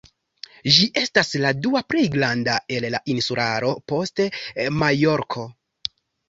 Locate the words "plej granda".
1.93-2.55